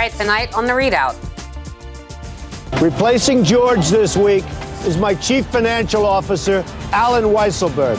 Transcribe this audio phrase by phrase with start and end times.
[0.00, 1.14] Right, tonight on the ReidOut.
[2.80, 4.44] Replacing George this week
[4.86, 7.98] is my chief financial officer, Allen Weisselberg.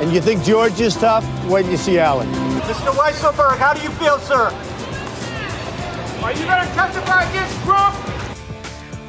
[0.00, 1.24] And you think George is tough?
[1.46, 2.28] Wait till you see Allen.
[2.60, 2.92] Mr.
[2.92, 4.50] Weisselberg, how do you feel, sir?
[6.22, 7.96] Are you going to testify against Trump?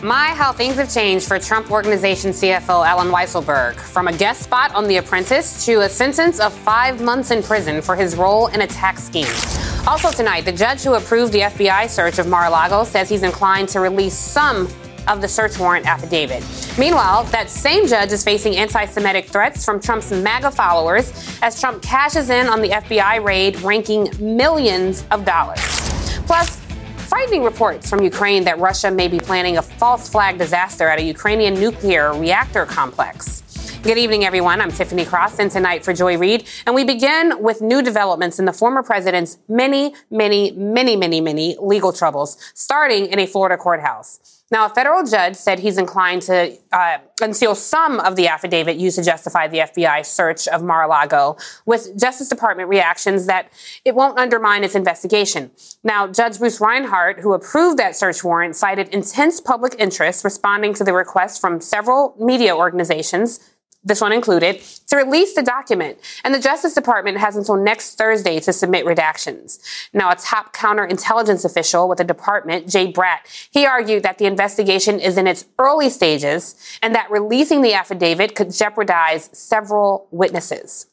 [0.01, 3.75] My, how things have changed for Trump Organization CFO Allen Weisselberg.
[3.75, 7.79] From a guest spot on The Apprentice to a sentence of five months in prison
[7.79, 9.66] for his role in a tax scheme.
[9.87, 13.79] Also tonight, the judge who approved the FBI search of Mar-a-Lago says he's inclined to
[13.79, 14.67] release some
[15.07, 16.43] of the search warrant affidavit.
[16.77, 21.81] Meanwhile, that same judge is facing anti Semitic threats from Trump's MAGA followers as Trump
[21.81, 25.61] cashes in on the FBI raid, ranking millions of dollars.
[26.25, 26.59] Plus,
[27.07, 31.03] frightening reports from Ukraine that Russia may be planning a false flag disaster at a
[31.03, 33.41] Ukrainian nuclear reactor complex.
[33.87, 34.59] Good evening, everyone.
[34.59, 36.45] I'm Tiffany Cross, and tonight for Joy Reid.
[36.65, 41.55] And we begin with new developments in the former president's many, many, many, many, many
[41.57, 44.43] legal troubles, starting in a Florida courthouse.
[44.51, 48.97] Now, a federal judge said he's inclined to uh, unseal some of the affidavit used
[48.97, 53.53] to justify the FBI search of Mar-a-Lago, with Justice Department reactions that
[53.85, 55.49] it won't undermine its investigation.
[55.85, 60.83] Now, Judge Bruce Reinhart, who approved that search warrant, cited intense public interest responding to
[60.83, 63.39] the request from several media organizations
[63.87, 65.97] this one included, to release the document.
[66.23, 69.59] And the Justice Department has until next Thursday to submit redactions.
[69.93, 73.19] Now, a top counterintelligence official with the department, Jay Bratt,
[73.51, 78.35] he argued that the investigation is in its early stages and that releasing the affidavit
[78.35, 80.87] could jeopardize several witnesses.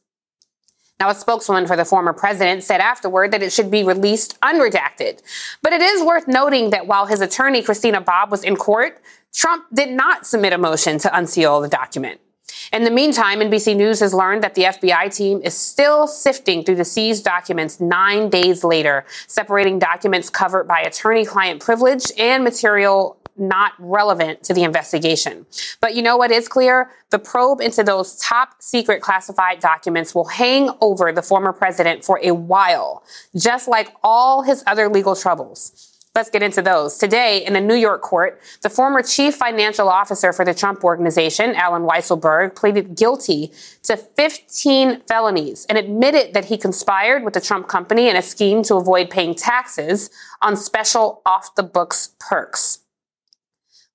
[1.00, 5.20] Now, a spokeswoman for the former president said afterward that it should be released unredacted.
[5.60, 9.02] But it is worth noting that while his attorney, Christina Bobb, was in court,
[9.34, 12.20] Trump did not submit a motion to unseal the document.
[12.72, 16.76] In the meantime, NBC News has learned that the FBI team is still sifting through
[16.76, 23.18] the seized documents nine days later, separating documents covered by attorney client privilege and material
[23.36, 25.46] not relevant to the investigation.
[25.80, 26.90] But you know what is clear?
[27.10, 32.20] The probe into those top secret classified documents will hang over the former president for
[32.22, 33.02] a while,
[33.36, 35.93] just like all his other legal troubles.
[36.14, 36.96] Let's get into those.
[36.96, 41.56] Today, in a New York court, the former chief financial officer for the Trump organization,
[41.56, 43.50] Allen Weisselberg, pleaded guilty
[43.82, 48.62] to 15 felonies and admitted that he conspired with the Trump company in a scheme
[48.62, 50.08] to avoid paying taxes
[50.40, 52.83] on special off the books perks.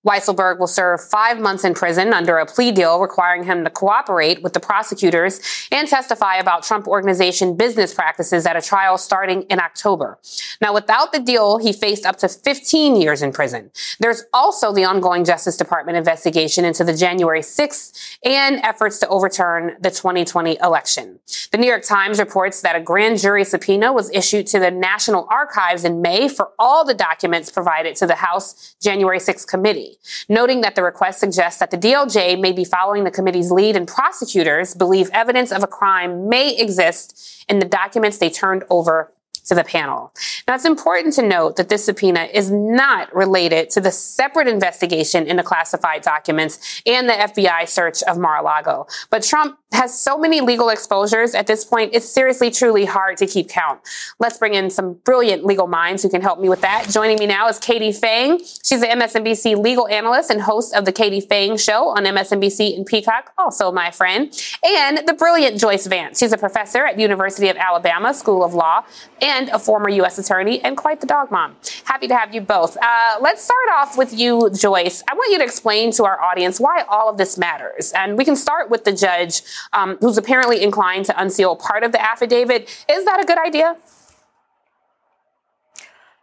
[0.08, 4.42] Weisselberg will serve five months in prison under a plea deal requiring him to cooperate
[4.42, 5.42] with the prosecutors
[5.74, 10.18] and testify about Trump organization business practices at a trial starting in October.
[10.62, 13.72] Now, without the deal, he faced up to 15 years in prison.
[14.00, 19.76] There's also the ongoing Justice Department investigation into the January 6th and efforts to overturn
[19.82, 21.20] the 2020 election.
[21.52, 25.28] The New York Times reports that a grand jury subpoena was issued to the National
[25.30, 29.89] Archives in May for all the documents provided to the House January 6th committee
[30.28, 33.88] noting that the request suggests that the DOJ may be following the committee's lead and
[33.88, 39.12] prosecutors believe evidence of a crime may exist in the documents they turned over
[39.50, 40.14] to the panel.
[40.48, 45.28] Now, it's important to note that this subpoena is not related to the separate investigation
[45.28, 48.86] into classified documents and the FBI search of Mar-a-Lago.
[49.10, 53.28] But Trump has so many legal exposures at this point, it's seriously, truly hard to
[53.28, 53.80] keep count.
[54.18, 56.90] Let's bring in some brilliant legal minds who can help me with that.
[56.90, 58.40] Joining me now is Katie Phang.
[58.64, 62.86] She's the MSNBC legal analyst and host of the Katie Phang Show on MSNBC and
[62.86, 64.34] Peacock, also my friend.
[64.64, 66.18] And the brilliant Joyce Vance.
[66.18, 68.84] She's a professor at University of Alabama School of Law
[69.22, 70.18] and a former U.S.
[70.18, 71.56] attorney and quite the dog mom.
[71.84, 72.76] Happy to have you both.
[72.82, 75.04] Uh, let's start off with you, Joyce.
[75.08, 77.92] I want you to explain to our audience why all of this matters.
[77.94, 79.42] And we can start with the judge
[79.74, 82.64] um, who's apparently inclined to unseal part of the affidavit.
[82.90, 83.78] Is that a good idea?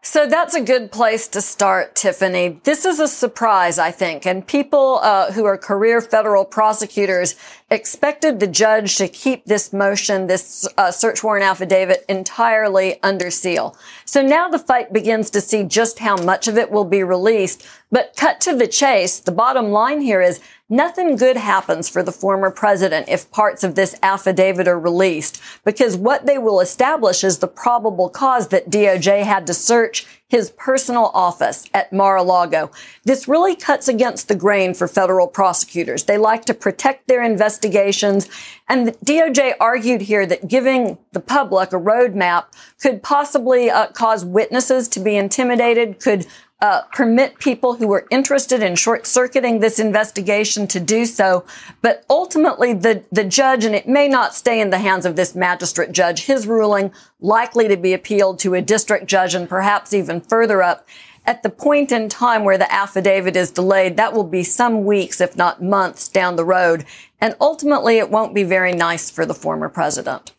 [0.08, 2.60] So that's a good place to start, Tiffany.
[2.62, 7.34] This is a surprise, I think, and people uh, who are career federal prosecutors
[7.72, 13.76] expected the judge to keep this motion, this uh, search warrant affidavit entirely under seal.
[14.04, 17.66] So now the fight begins to see just how much of it will be released.
[17.90, 22.10] But cut to the chase, the bottom line here is Nothing good happens for the
[22.10, 27.38] former president if parts of this affidavit are released because what they will establish is
[27.38, 32.72] the probable cause that DOJ had to search his personal office at Mar-a-Lago.
[33.04, 36.02] This really cuts against the grain for federal prosecutors.
[36.02, 38.28] They like to protect their investigations.
[38.68, 42.46] And the DOJ argued here that giving the public a roadmap
[42.82, 46.26] could possibly uh, cause witnesses to be intimidated, could
[46.60, 51.44] uh, permit people who were interested in short circuiting this investigation to do so.
[51.82, 55.34] But ultimately, the, the judge, and it may not stay in the hands of this
[55.34, 60.20] magistrate judge, his ruling likely to be appealed to a district judge and perhaps even
[60.20, 60.88] further up.
[61.26, 65.20] At the point in time where the affidavit is delayed, that will be some weeks,
[65.20, 66.84] if not months down the road.
[67.20, 70.32] And ultimately, it won't be very nice for the former president.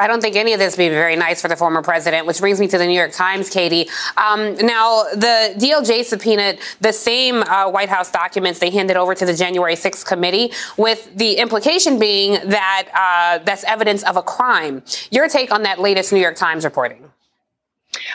[0.00, 2.40] I don't think any of this would be very nice for the former president, which
[2.40, 3.86] brings me to the New York Times, Katie.
[4.16, 9.26] Um, now, the DOJ subpoenaed the same uh, White House documents they handed over to
[9.26, 14.82] the January 6th committee, with the implication being that uh, that's evidence of a crime.
[15.10, 17.10] Your take on that latest New York Times reporting?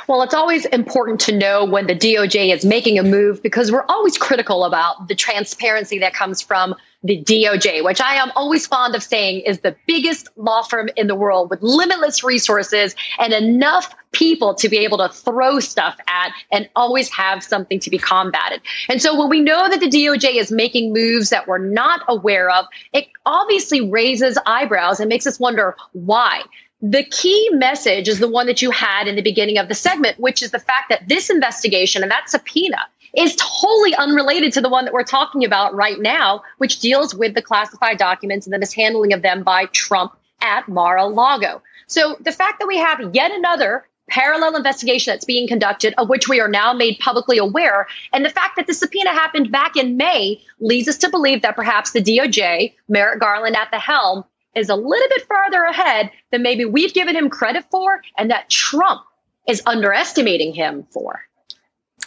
[0.08, 3.86] Well, it's always important to know when the DOJ is making a move because we're
[3.86, 6.74] always critical about the transparency that comes from
[7.06, 11.06] the DOJ, which I am always fond of saying is the biggest law firm in
[11.06, 16.32] the world with limitless resources and enough people to be able to throw stuff at
[16.52, 18.62] and always have something to be combated.
[18.90, 22.50] And so when we know that the DOJ is making moves that we're not aware
[22.50, 26.42] of, it obviously raises eyebrows and makes us wonder why.
[26.82, 30.20] The key message is the one that you had in the beginning of the segment,
[30.20, 32.80] which is the fact that this investigation and that subpoena
[33.18, 37.34] is totally unrelated to the one that we're talking about right now, which deals with
[37.34, 41.62] the classified documents and the mishandling of them by Trump at Mar-a-Lago.
[41.88, 46.28] So the fact that we have yet another parallel investigation that's being conducted, of which
[46.28, 47.88] we are now made publicly aware.
[48.14, 51.56] And the fact that the subpoena happened back in May leads us to believe that
[51.56, 54.24] perhaps the DOJ, Merrick Garland at the helm,
[54.56, 58.50] is a little bit farther ahead than maybe we've given him credit for and that
[58.50, 59.02] Trump
[59.48, 61.22] is underestimating him for.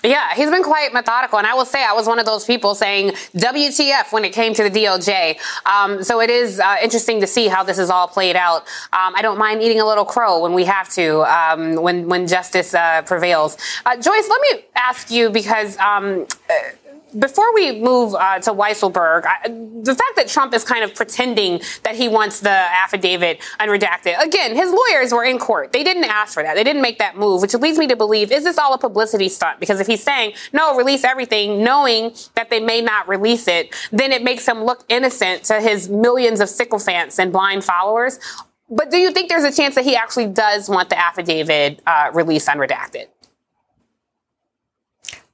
[0.08, 1.37] Yeah, he's been quite methodical.
[1.38, 4.55] And I will say, I was one of those people saying WTF when it came
[4.55, 5.37] to the DOJ.
[5.66, 8.62] Um, so it is uh, interesting to see how this is all played out.
[8.94, 12.26] Um, I don't mind eating a little crow when we have to, um, when, when
[12.26, 13.58] justice uh, prevails.
[13.84, 16.26] Uh, Joyce, let me ask you because um,
[17.19, 21.60] before we move uh, to Weisselberg, I, the fact that Trump is kind of pretending
[21.84, 25.72] that he wants the affidavit unredacted, again, his lawyers were in court.
[25.72, 26.55] They didn't ask for that.
[26.55, 29.28] They didn't make that move, which leads me to believe, is this all a publicity
[29.28, 29.60] stunt?
[29.60, 34.12] Because if he's saying, no, release everything, knowing that they may not release it, then
[34.12, 38.19] it makes him look innocent to his millions of sycophants and blind followers.
[38.70, 42.11] But do you think there's a chance that he actually does want the affidavit uh,
[42.12, 43.06] released unredacted?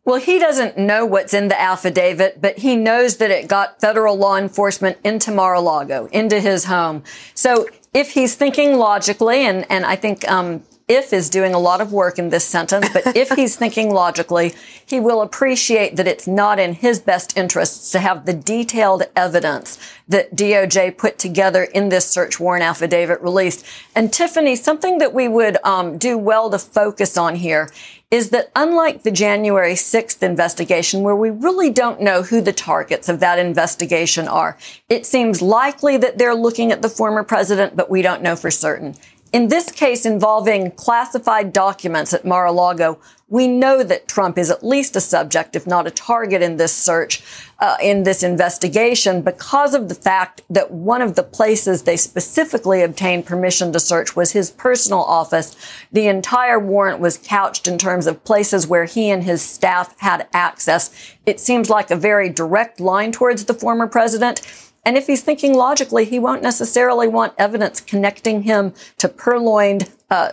[0.05, 4.17] Well, he doesn't know what's in the affidavit, but he knows that it got federal
[4.17, 7.03] law enforcement into Mar-a-Lago, into his home.
[7.35, 11.81] So if he's thinking logically, and, and I think um, if is doing a lot
[11.81, 14.55] of work in this sentence, but if he's thinking logically,
[14.85, 19.79] he will appreciate that it's not in his best interests to have the detailed evidence
[20.06, 23.65] that DOJ put together in this search warrant affidavit released.
[23.95, 27.71] And Tiffany, something that we would um, do well to focus on here
[28.15, 33.09] is that unlike the January 6th investigation, where we really don't know who the targets
[33.09, 34.57] of that investigation are,
[34.89, 38.53] it seems likely that they're looking at the former president, but we don't know for
[38.53, 38.95] certain.
[39.35, 44.94] In this case involving classified documents at Mar-a-Lago, we know that Trump is at least
[44.94, 47.20] a subject, if not a target in this search,
[47.58, 52.81] uh, in this investigation, because of the fact that one of the places they specifically
[52.81, 55.56] obtained permission to search was his personal office.
[55.91, 60.29] The entire warrant was couched in terms of places where he and his staff had
[60.32, 60.94] access.
[61.27, 64.43] It seems like a very direct line towards the former president.
[64.84, 70.32] And if he's thinking logically, he won't necessarily want evidence connecting him to purloined uh,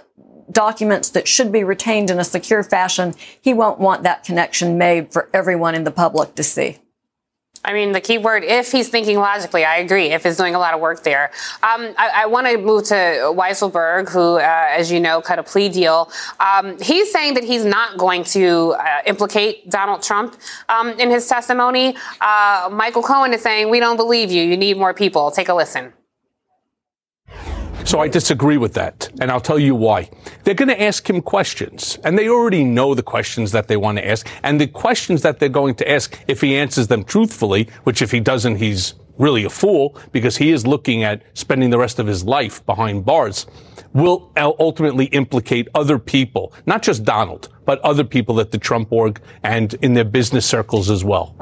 [0.52, 3.14] documents that should be retained in a secure fashion.
[3.40, 6.81] He won't want that connection made for everyone in the public to see.
[7.64, 10.08] I mean, the key word, if he's thinking logically, I agree.
[10.08, 11.32] If he's doing a lot of work there.
[11.62, 15.44] Um, I, I want to move to Weisselberg, who, uh, as you know, cut a
[15.44, 16.12] plea deal.
[16.40, 20.38] Um, he's saying that he's not going to uh, implicate Donald Trump
[20.70, 21.96] um, in his testimony.
[22.20, 24.44] Uh, Michael Cohen is saying, we don't believe you.
[24.44, 25.30] You need more people.
[25.30, 25.94] Take a listen.
[27.92, 30.10] So I disagree with that, and I'll tell you why.
[30.46, 33.98] They're going to ask him questions, and they already know the questions that they want
[33.98, 37.68] to ask, and the questions that they're going to ask, if he answers them truthfully,
[37.84, 41.78] which if he doesn't, he's really a fool because he is looking at spending the
[41.78, 43.46] rest of his life behind bars,
[43.92, 49.22] will ultimately implicate other people, not just Donald, but other people at the Trump org
[49.44, 51.36] and in their business circles as well.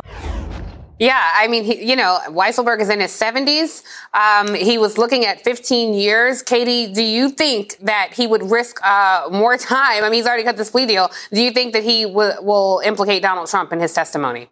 [1.00, 3.84] Yeah, I mean, he, you know, Weisselberg is in his 70s.
[4.14, 6.44] Um, he was looking at 15 years.
[6.44, 10.04] Katie, do you think that he would risk uh, more time?
[10.04, 11.10] I mean, he's already got this plea deal.
[11.32, 14.50] Do you think that he w- will implicate Donald Trump in his testimony?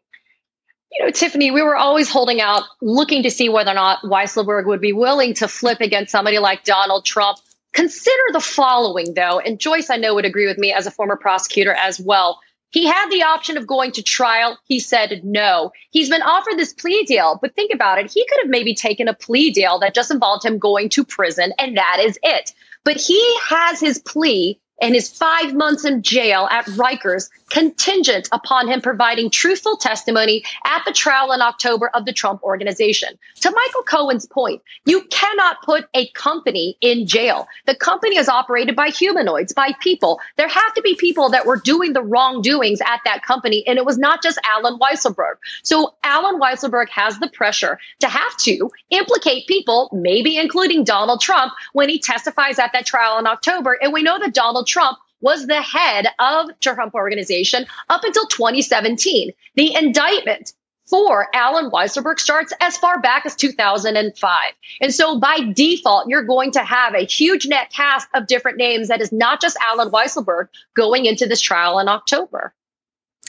[0.93, 4.67] You know, Tiffany, we were always holding out, looking to see whether or not Weisselberg
[4.67, 7.39] would be willing to flip against somebody like Donald Trump.
[7.73, 11.17] Consider the following, though, and Joyce, I know, would agree with me as a former
[11.17, 12.39] prosecutor as well.
[12.71, 14.57] He had the option of going to trial.
[14.65, 15.71] He said no.
[15.91, 18.11] He's been offered this plea deal, but think about it.
[18.11, 21.53] He could have maybe taken a plea deal that just involved him going to prison,
[21.57, 22.53] and that is it.
[22.83, 28.67] But he has his plea and his five months in jail at Rikers contingent upon
[28.67, 33.17] him providing truthful testimony at the trial in October of the Trump organization.
[33.41, 37.47] To Michael Cohen's point, you cannot put a company in jail.
[37.65, 40.19] The company is operated by humanoids, by people.
[40.35, 43.85] There have to be people that were doing the wrongdoings at that company, and it
[43.85, 45.35] was not just Allen Weisselberg.
[45.63, 51.53] So Allen Weisselberg has the pressure to have to implicate people, maybe including Donald Trump,
[51.73, 53.77] when he testifies at that trial in October.
[53.81, 59.31] And we know that Donald Trump was the head of Trump organization up until 2017.
[59.55, 60.53] The indictment
[60.87, 64.53] for Allen Weisselberg starts as far back as 2005.
[64.79, 68.87] And so by default, you're going to have a huge net cast of different names
[68.87, 72.53] that is not just Allen Weisselberg going into this trial in October.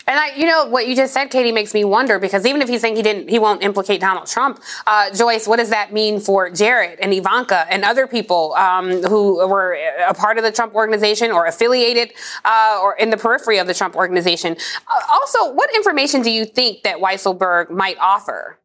[0.08, 2.68] And I, you know, what you just said, Katie, makes me wonder because even if
[2.68, 6.18] he's saying he didn't, he won't implicate Donald Trump, uh, Joyce, what does that mean
[6.18, 9.76] for Jared and Ivanka and other people um, who were
[10.08, 12.14] a part of the Trump organization or affiliated
[12.46, 14.56] uh, or in the periphery of the Trump organization?
[14.86, 18.58] Uh, also, what information do you think that Weisselberg might offer?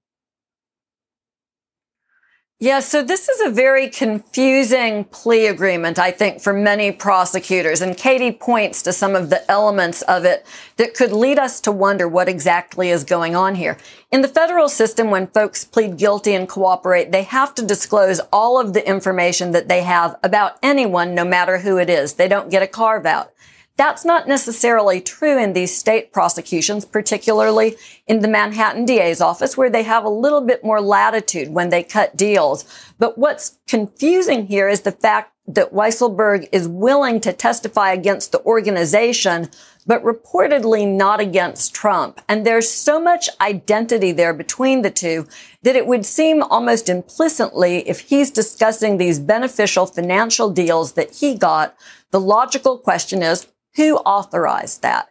[2.60, 7.82] Yeah, so this is a very confusing plea agreement, I think, for many prosecutors.
[7.82, 10.46] And Katie points to some of the elements of it
[10.78, 13.78] that could lead us to wonder what exactly is going on here.
[14.12, 18.58] In the federal system, when folks plead guilty and cooperate, they have to disclose all
[18.58, 22.14] of the information that they have about anyone, no matter who it is.
[22.14, 23.34] They don't get a carve out.
[23.76, 27.76] That's not necessarily true in these state prosecutions, particularly
[28.06, 31.82] in the Manhattan DA's office, where they have a little bit more latitude when they
[31.82, 32.66] cut deals.
[33.00, 38.42] But what's confusing here is the fact that Weisselberg is willing to testify against the
[38.44, 39.50] organization,
[39.86, 42.22] but reportedly not against Trump.
[42.30, 45.28] And there's so much identity there between the two
[45.64, 51.36] that it would seem almost implicitly if he's discussing these beneficial financial deals that he
[51.36, 51.76] got,
[52.12, 55.10] the logical question is, who authorized that?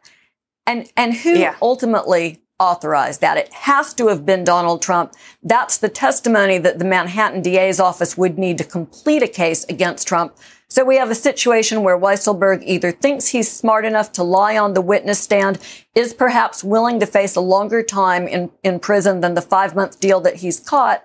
[0.66, 1.56] And, and who yeah.
[1.60, 3.36] ultimately authorized that?
[3.36, 5.14] It has to have been Donald Trump.
[5.42, 10.06] That's the testimony that the Manhattan DA's office would need to complete a case against
[10.06, 10.36] Trump.
[10.68, 14.72] So we have a situation where Weisselberg either thinks he's smart enough to lie on
[14.72, 15.58] the witness stand,
[15.94, 20.00] is perhaps willing to face a longer time in, in prison than the five month
[20.00, 21.04] deal that he's caught,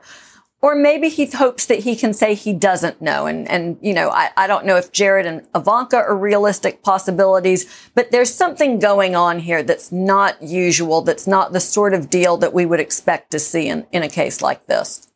[0.62, 3.28] or maybe he hopes that he can say he doesn't know.
[3.28, 7.90] And, and, you know, I, I don't know if Jared and Ivanka are realistic possibilities,
[7.94, 12.38] but there's something going on here that's not usual, that's not the sort of deal
[12.38, 15.08] that we would expect to see in, in a case like this.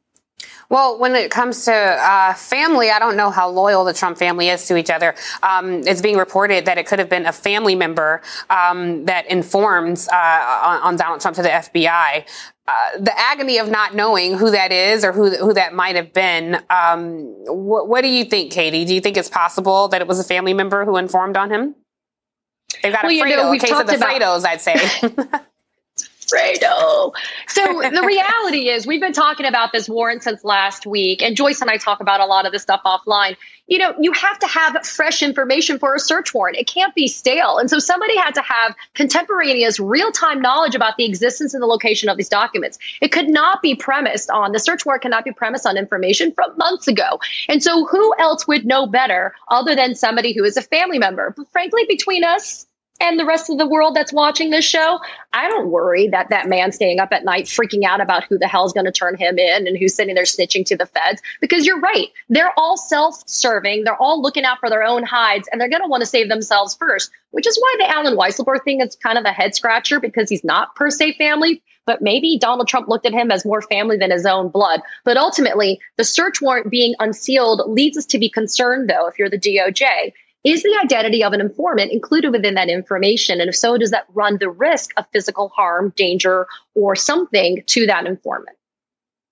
[0.72, 4.48] Well, when it comes to uh, family, I don't know how loyal the Trump family
[4.48, 5.16] is to each other.
[5.44, 10.08] Um, it's being reported that it could have been a family member um, that informs
[10.08, 12.26] uh, on, on, Donald Trump to the FBI.
[12.72, 16.14] Uh, the agony of not knowing who that is or who who that might have
[16.14, 16.56] been.
[16.70, 18.86] Um, wh- what do you think, Katie?
[18.86, 21.76] Do you think it's possible that it was a family member who informed on him?
[22.82, 24.76] They've got well, a Fredo, you know, case of the about- Fredos, I'd say.
[26.32, 27.14] Fredo.
[27.48, 31.62] So the reality is, we've been talking about this warrant since last week, and Joyce
[31.62, 33.36] and I talk about a lot of this stuff offline.
[33.68, 36.58] You know, you have to have fresh information for a search warrant.
[36.58, 37.58] It can't be stale.
[37.58, 41.68] And so somebody had to have contemporaneous, real time knowledge about the existence and the
[41.68, 42.78] location of these documents.
[43.02, 46.58] It could not be premised on the search warrant cannot be premised on information from
[46.58, 47.20] months ago.
[47.48, 51.34] And so who else would know better other than somebody who is a family member?
[51.36, 52.68] But frankly, between us,
[53.02, 55.00] and the rest of the world that's watching this show,
[55.34, 58.48] I don't worry that that man staying up at night freaking out about who the
[58.48, 61.22] hell's going to turn him in and who's sitting there snitching to the feds.
[61.42, 62.08] Because you're right.
[62.30, 63.84] They're all self serving.
[63.84, 66.30] They're all looking out for their own hides and they're going to want to save
[66.30, 70.00] themselves first, which is why the Allen Weisselberg thing is kind of a head scratcher
[70.00, 71.62] because he's not per se family.
[71.88, 74.82] But maybe Donald Trump looked at him as more family than his own blood.
[75.04, 79.32] But ultimately, the search warrant being unsealed leads us to be concerned, though, if you're
[79.32, 83.40] the DOJ, is the identity of an informant included within that information?
[83.40, 87.86] And if so, does that run the risk of physical harm, danger, or something to
[87.86, 88.58] that informant?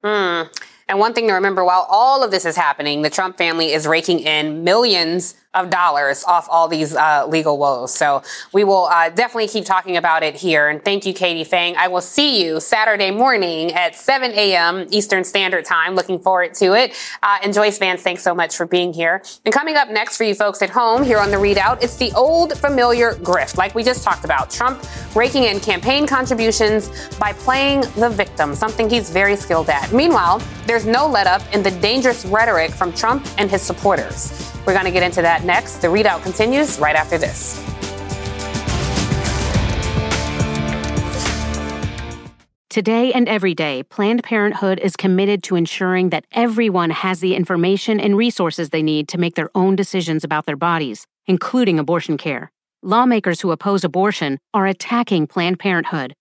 [0.03, 0.43] Hmm.
[0.89, 3.86] And one thing to remember while all of this is happening, the Trump family is
[3.86, 7.91] raking in millions of dollars off all these uh, legal woes.
[7.91, 8.22] So
[8.53, 10.67] we will uh, definitely keep talking about it here.
[10.67, 11.75] And thank you, Katie Phang.
[11.75, 14.86] I will see you Saturday morning at 7 a.m.
[14.91, 15.96] Eastern Standard Time.
[15.96, 16.96] Looking forward to it.
[17.24, 19.24] Uh, and Joyce Vance, thanks so much for being here.
[19.43, 22.12] And coming up next for you folks at home here on the ReidOut, it's the
[22.12, 24.51] old familiar grift, like we just talked about.
[24.51, 24.84] Trump
[25.15, 29.91] raking in campaign contributions by playing the victim, something he's very skilled at.
[29.91, 34.51] Meanwhile, there's no let up in the dangerous rhetoric from Trump and his supporters.
[34.65, 35.77] We're going to get into that next.
[35.77, 37.63] The ReidOut continues right after this.
[42.69, 48.00] Today and every day, Planned Parenthood is committed to ensuring that everyone has the information
[48.00, 52.51] and resources they need to make their own decisions about their bodies, including abortion care.
[52.83, 56.13] Lawmakers who oppose abortion are attacking Planned Parenthood,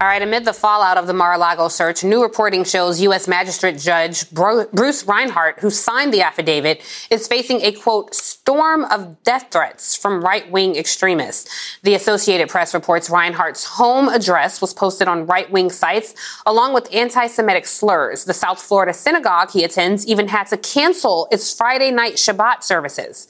[0.00, 3.26] All right, amid the fallout of the Mar-a-Lago search, new reporting shows U.S.
[3.26, 9.48] Magistrate Judge Bruce Reinhart, who signed the affidavit, is facing a quote storm of death
[9.50, 11.80] threats from right-wing extremists.
[11.82, 16.14] The Associated Press reports Reinhart's home address was posted on right-wing sites
[16.46, 18.24] along with anti-Semitic slurs.
[18.24, 23.26] The South Florida synagogue he attends even had to cancel its Friday night Shabbat services.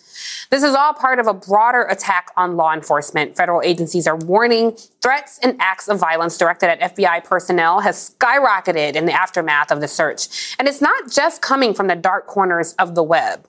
[0.50, 3.36] This is all part of a broader attack on law enforcement.
[3.36, 8.94] Federal agencies are warning threats and acts of violence directed at FBI personnel has skyrocketed
[8.94, 10.56] in the aftermath of the search.
[10.58, 13.46] And it's not just coming from the dark corners of the web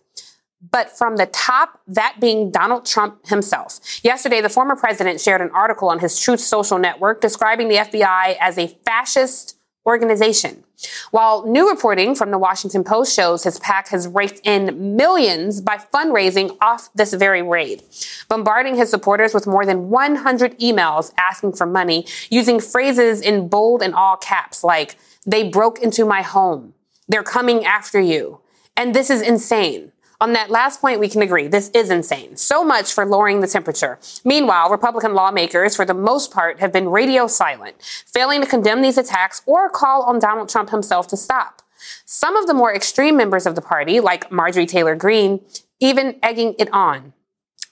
[0.72, 3.80] but from the top, that being Donald Trump himself.
[4.04, 8.36] Yesterday, the former president shared an article on his Truth Social network describing the FBI
[8.39, 10.63] as a fascist organization.
[11.12, 15.78] While new reporting from the Washington Post shows his PAC has raked in millions by
[15.78, 17.84] fundraising off this very raid,
[18.28, 23.82] bombarding his supporters with more than 100 emails asking for money, using phrases in bold
[23.82, 26.74] and all caps like, they broke into my home.
[27.08, 28.39] They're coming after you.
[28.78, 29.92] And this is insane.
[30.21, 31.47] On that last point, we can agree.
[31.47, 32.36] This is insane.
[32.36, 33.99] So much for lowering the temperature.
[34.25, 38.97] Meanwhile, Republican lawmakers, for the most part, have been radio silent, failing to condemn these
[38.97, 41.62] attacks or call on Donald Trump himself to stop.
[42.03, 45.39] Some of the more extreme members of the party, like Marjorie Taylor Greene,
[45.79, 47.13] even egging it on.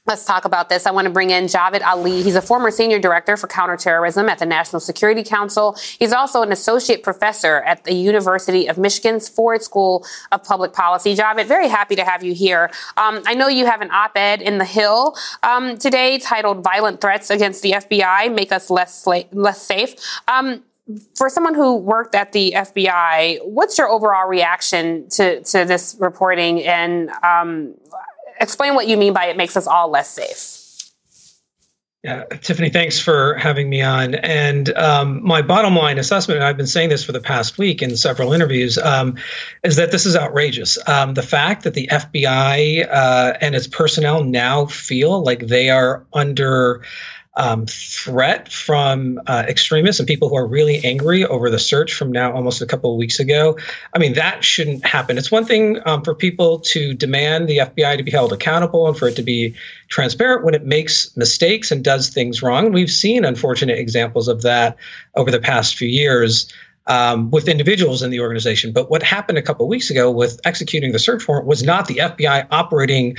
[0.08, 0.86] Let's talk about this.
[0.86, 2.24] I want to bring in Javed Ali.
[2.24, 5.76] He's a former senior director for counterterrorism at the National Security Council.
[6.00, 11.13] He's also an associate professor at the University of Michigan's Ford School of Public Policy.
[11.13, 12.72] Javed, very happy to have you here.
[12.96, 17.30] Um, I know you have an op-ed in The Hill um, today titled "Violent Threats
[17.30, 19.93] Against the FBI Make Us Less Sla- Less Safe."
[20.30, 20.63] Um,
[21.15, 26.63] for someone who worked at the FBI, what's your overall reaction to, to this reporting
[26.63, 27.74] and um,
[28.39, 30.58] explain what you mean by it makes us all less safe.
[32.04, 34.15] Yeah, Tiffany, thanks for having me on.
[34.15, 37.82] And um, my bottom line assessment, and I've been saying this for the past week
[37.82, 39.17] in several interviews, um,
[39.63, 40.78] is that this is outrageous.
[40.88, 46.06] Um, the fact that the FBI uh, and its personnel now feel like they are
[46.13, 46.82] under
[47.38, 52.12] um, threat from uh, extremists and people who are really angry over the search from
[52.12, 53.58] now almost a couple of weeks ago.
[53.93, 55.19] I mean, that shouldn't happen.
[55.19, 58.97] It's one thing um, for people to demand the FBI to be held accountable and
[58.97, 59.54] for it to be
[59.88, 62.71] transparent when it makes mistakes and does things wrong.
[62.71, 64.76] We've seen unfortunate examples of that
[65.15, 66.52] over the past few years.
[66.89, 68.71] Um, with individuals in the organization.
[68.71, 71.89] But what happened a couple of weeks ago with executing the search warrant was not
[71.89, 73.17] the FBI operating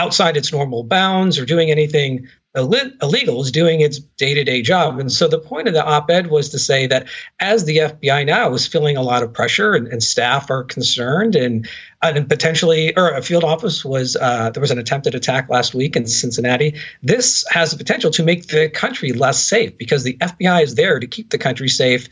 [0.00, 4.98] outside its normal bounds or doing anything illegal is doing its day-to-day job.
[4.98, 7.06] And so the point of the op-ed was to say that
[7.38, 11.36] as the fbi now is feeling a lot of pressure and, and staff are concerned
[11.36, 11.68] and
[12.02, 15.94] and potentially or a field office was uh, there was an attempted attack last week
[15.94, 20.62] in cincinnati this has the potential to make the country less safe because the fbi
[20.64, 22.08] is there to keep the country safe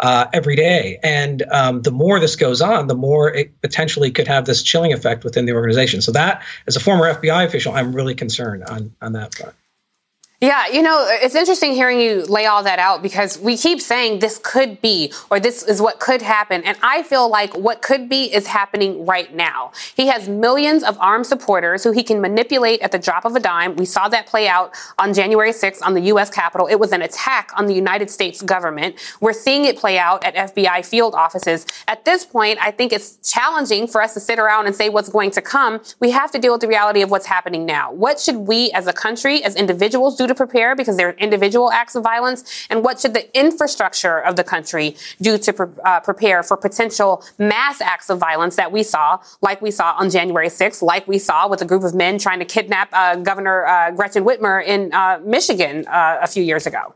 [0.00, 0.98] uh, every day.
[1.02, 4.92] And um, the more this goes on, the more it potentially could have this chilling
[4.92, 6.02] effect within the organization.
[6.02, 9.54] So that, as a former FBI official, I'm really concerned on on that front.
[10.42, 14.18] Yeah, you know, it's interesting hearing you lay all that out because we keep saying
[14.18, 16.64] this could be or this is what could happen.
[16.64, 19.70] And I feel like what could be is happening right now.
[19.94, 23.38] He has millions of armed supporters who he can manipulate at the drop of a
[23.38, 23.76] dime.
[23.76, 26.28] We saw that play out on January 6th on the U.S.
[26.28, 26.66] Capitol.
[26.66, 28.96] It was an attack on the United States government.
[29.20, 31.66] We're seeing it play out at FBI field offices.
[31.86, 35.08] At this point, I think it's challenging for us to sit around and say what's
[35.08, 35.80] going to come.
[36.00, 37.92] We have to deal with the reality of what's happening now.
[37.92, 41.94] What should we as a country, as individuals do to prepare because they're individual acts
[41.94, 42.66] of violence?
[42.70, 47.22] And what should the infrastructure of the country do to pre- uh, prepare for potential
[47.38, 51.18] mass acts of violence that we saw, like we saw on January 6th, like we
[51.18, 54.92] saw with a group of men trying to kidnap uh, Governor uh, Gretchen Whitmer in
[54.92, 56.94] uh, Michigan uh, a few years ago?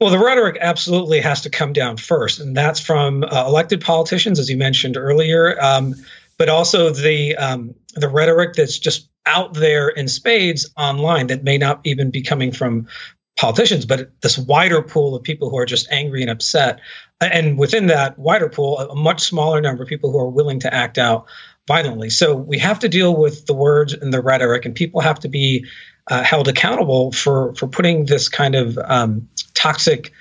[0.00, 4.38] Well, the rhetoric absolutely has to come down first, and that's from uh, elected politicians,
[4.38, 5.96] as you mentioned earlier, um,
[6.36, 11.58] but also the um, the rhetoric that's just out there in spades online that may
[11.58, 12.88] not even be coming from
[13.36, 16.80] politicians, but this wider pool of people who are just angry and upset.
[17.20, 20.74] And within that wider pool, a much smaller number of people who are willing to
[20.74, 21.26] act out
[21.68, 22.10] violently.
[22.10, 25.28] So we have to deal with the words and the rhetoric, and people have to
[25.28, 25.64] be
[26.10, 30.12] uh, held accountable for for putting this kind of um, toxic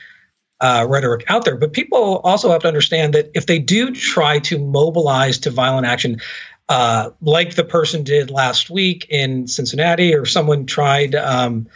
[0.59, 1.55] uh, rhetoric out there.
[1.55, 5.87] But people also have to understand that if they do try to mobilize to violent
[5.87, 6.19] action,
[6.69, 11.67] uh, like the person did last week in Cincinnati, or someone tried um,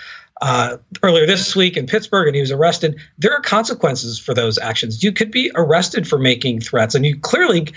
[0.42, 4.58] uh, earlier this week in Pittsburgh and he was arrested, there are consequences for those
[4.58, 5.04] actions.
[5.04, 7.68] You could be arrested for making threats, and you clearly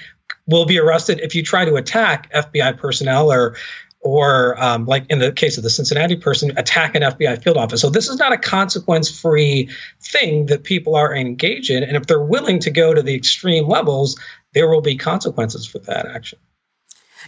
[0.47, 3.57] will be arrested if you try to attack FBI personnel or
[4.01, 7.81] or um, like in the case of the Cincinnati person, attack an FBI field office.
[7.81, 9.71] So this is not a consequence-free
[10.03, 13.67] thing that people are engaged in, and if they're willing to go to the extreme
[13.67, 14.21] levels,
[14.53, 16.39] there will be consequences for that action.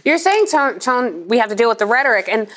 [0.05, 2.29] You're saying, Tone, Tone, we have to deal with the rhetoric.
[2.29, 2.47] And,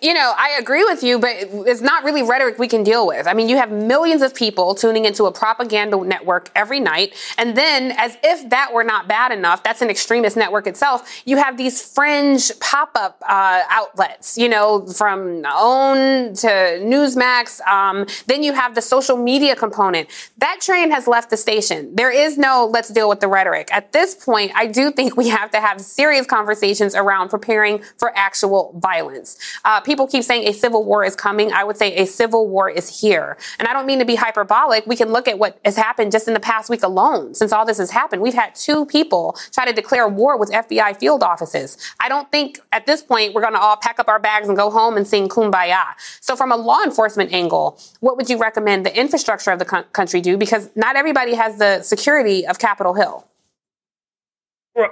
[0.00, 1.30] you know, I agree with you, but
[1.66, 3.26] it's not really rhetoric we can deal with.
[3.26, 7.14] I mean, you have millions of people tuning into a propaganda network every night.
[7.36, 11.36] And then, as if that were not bad enough, that's an extremist network itself, you
[11.36, 17.60] have these fringe pop up uh, outlets, you know, from OAN to Newsmax.
[17.66, 20.08] Um, then you have the social media component.
[20.38, 21.94] That train has left the station.
[21.94, 23.68] There is no let's deal with the rhetoric.
[23.72, 27.82] At this point, I do think we have to have serious conversations conversations around preparing
[27.98, 29.38] for actual violence.
[29.64, 31.52] Uh, people keep saying a civil war is coming.
[31.52, 33.36] I would say a civil war is here.
[33.58, 34.86] And I don't mean to be hyperbolic.
[34.86, 37.66] We can look at what has happened just in the past week alone since all
[37.66, 38.22] this has happened.
[38.22, 41.76] We've had two people try to declare war with FBI field offices.
[41.98, 44.56] I don't think at this point we're going to all pack up our bags and
[44.56, 45.84] go home and sing kumbaya.
[46.20, 50.20] So from a law enforcement angle, what would you recommend the infrastructure of the country
[50.20, 50.36] do?
[50.36, 53.26] Because not everybody has the security of Capitol Hill.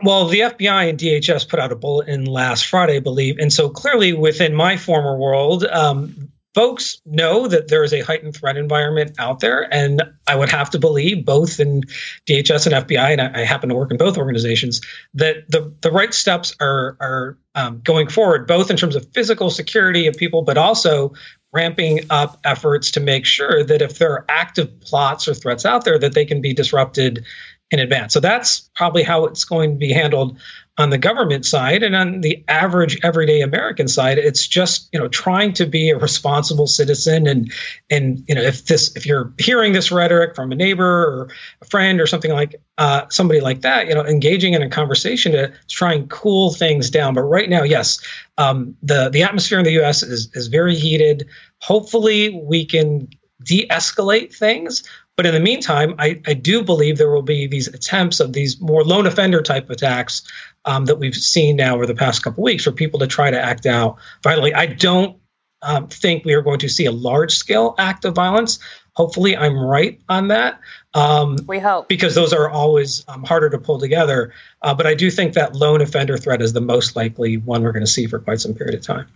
[0.03, 3.39] Well, the FBI and DHS put out a bulletin last Friday, I believe.
[3.39, 8.37] And so clearly within my former world, um, folks know that there is a heightened
[8.37, 9.73] threat environment out there.
[9.73, 11.83] And I would have to believe, both in
[12.27, 14.81] DHS and FBI, and I, I happen to work in both organizations,
[15.15, 19.51] that the, the right steps are, are um, going forward, both in terms of physical
[19.51, 21.13] security of people, but also
[21.53, 25.85] ramping up efforts to make sure that if there are active plots or threats out
[25.85, 27.25] there, that they can be disrupted
[27.71, 28.15] in advance.
[28.15, 30.39] So that's probably how it's going to be handled
[30.79, 34.17] on the government side and on the average everyday American side.
[34.17, 37.53] It's just, you know, trying to be a responsible citizen and
[37.91, 41.29] and you know, if this if you're hearing this rhetoric from a neighbor or
[41.61, 45.33] a friend or something like uh, somebody like that, you know, engaging in a conversation
[45.33, 47.15] to, try and cool things down.
[47.15, 48.01] But right now, yes,
[48.39, 50.03] um, the the atmosphere in the U.S.
[50.03, 51.27] is is very heated.
[51.61, 53.09] Hopefully, we can
[53.45, 54.83] de-escalate things
[55.19, 58.61] but in the meantime, I, I do believe there will be these attempts of these
[58.61, 60.23] more lone offender type attacks
[60.65, 63.39] um, that we've seen now over the past couple weeks for people to try to
[63.39, 64.55] act out violently.
[64.55, 65.19] I don't
[65.63, 68.61] um, think we are going to see a large scale act of violence.
[68.93, 70.61] Hopefully, I'm right on that.
[70.95, 71.89] Um, we hope.
[71.89, 74.33] Because those are always um, harder to pull together.
[74.63, 77.73] Uh, but I do think that lone offender threat is the most likely one we're
[77.73, 79.09] going to see for quite some period of time.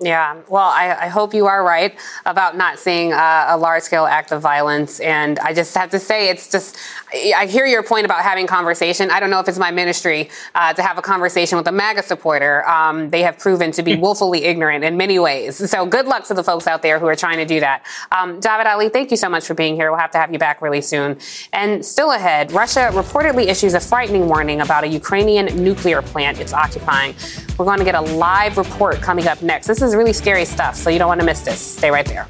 [0.00, 4.06] Yeah, well, I, I, hope you are right about not seeing uh, a large scale
[4.06, 4.98] act of violence.
[4.98, 6.76] And I just have to say, it's just,
[7.12, 9.12] I hear your point about having conversation.
[9.12, 12.02] I don't know if it's my ministry uh, to have a conversation with a MAGA
[12.02, 12.68] supporter.
[12.68, 15.70] Um, they have proven to be woefully ignorant in many ways.
[15.70, 17.86] So good luck to the folks out there who are trying to do that.
[18.10, 19.92] Um, Javed Ali, thank you so much for being here.
[19.92, 21.18] We'll have to have you back really soon.
[21.52, 26.52] And still ahead, Russia reportedly issues a frightening warning about a Ukrainian nuclear plant it's
[26.52, 27.14] occupying.
[27.58, 29.66] We're going to get a live report coming up next.
[29.66, 31.60] This is really scary stuff, so you don't want to miss this.
[31.60, 32.26] Stay right there.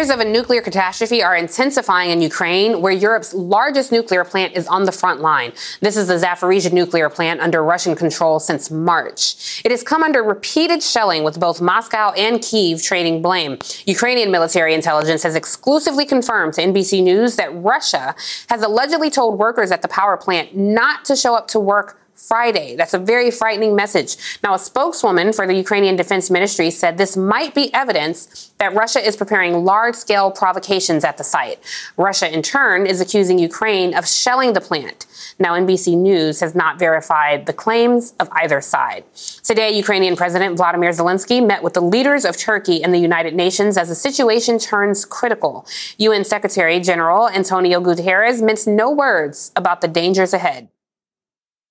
[0.00, 4.66] Fears of a nuclear catastrophe are intensifying in Ukraine, where Europe's largest nuclear plant is
[4.66, 5.52] on the front line.
[5.82, 9.60] This is the Zaporizhia nuclear plant under Russian control since March.
[9.62, 13.58] It has come under repeated shelling with both Moscow and Kiev trading blame.
[13.84, 18.14] Ukrainian military intelligence has exclusively confirmed to NBC News that Russia
[18.48, 22.76] has allegedly told workers at the power plant not to show up to work Friday.
[22.76, 24.16] That's a very frightening message.
[24.42, 29.04] Now, a spokeswoman for the Ukrainian Defense Ministry said this might be evidence that Russia
[29.04, 31.58] is preparing large scale provocations at the site.
[31.96, 35.06] Russia, in turn, is accusing Ukraine of shelling the plant.
[35.38, 39.04] Now, NBC News has not verified the claims of either side.
[39.42, 43.76] Today, Ukrainian President Vladimir Zelensky met with the leaders of Turkey and the United Nations
[43.76, 45.66] as the situation turns critical.
[45.98, 50.68] UN Secretary General Antonio Guterres minced no words about the dangers ahead.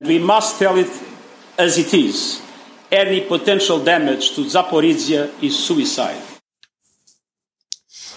[0.02, 0.90] We must tell it
[1.58, 2.42] as it is.
[2.92, 6.22] Any potential damage to Zaporizhia is suicide.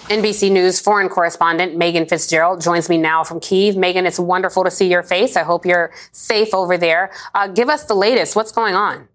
[0.09, 3.77] NBC News foreign correspondent Megan Fitzgerald joins me now from Kiev.
[3.77, 5.37] Megan, it's wonderful to see your face.
[5.37, 7.11] I hope you're safe over there.
[7.35, 8.37] Uh, give us the latest.
[8.37, 9.09] What's going on?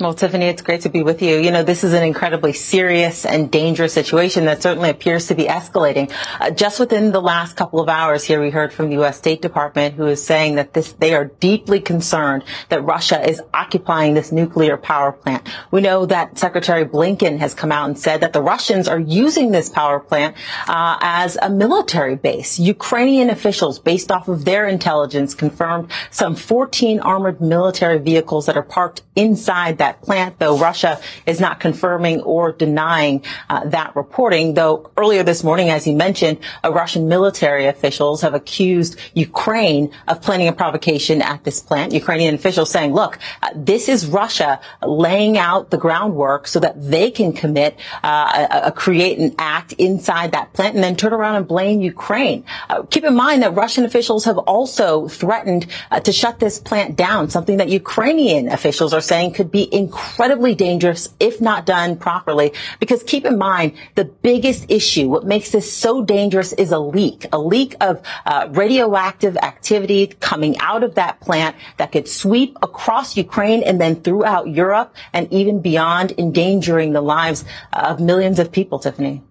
[0.00, 1.36] Well, Tiffany, it's great to be with you.
[1.36, 5.44] You know, this is an incredibly serious and dangerous situation that certainly appears to be
[5.44, 6.12] escalating.
[6.40, 9.18] Uh, just within the last couple of hours here, we heard from the U.S.
[9.18, 14.14] State Department who is saying that this, they are deeply concerned that Russia is occupying
[14.14, 15.48] this nuclear power plant.
[15.70, 19.52] We know that Secretary Blinken has come out and said that the Russians are using
[19.52, 22.58] this power plant uh, as a military base.
[22.58, 28.62] Ukrainian officials, based off of their intelligence, confirmed some 14 armored military vehicles that are
[28.64, 34.54] parked inside that plant, though Russia is not confirming or denying uh, that reporting.
[34.54, 40.22] Though earlier this morning, as you mentioned, uh, Russian military officials have accused Ukraine of
[40.22, 41.92] planning a provocation at this plant.
[41.92, 47.10] Ukrainian officials saying, look, uh, this is Russia laying out the groundwork so that they
[47.10, 51.36] can commit, uh, a, a create an act inside that plant and then turn around
[51.36, 52.44] and blame Ukraine.
[52.68, 56.96] Uh, keep in mind that Russian officials have also threatened uh, to shut this plant
[56.96, 62.52] down, something that Ukrainian officials are saying could be incredibly dangerous if not done properly.
[62.80, 67.26] Because keep in mind, the biggest issue, what makes this so dangerous is a leak,
[67.32, 73.16] a leak of uh, radioactive activity coming out of that plant that could sweep across
[73.16, 78.78] Ukraine and then throughout Europe and even beyond, endangering the lives of millions of people,
[78.78, 79.22] Tiffany.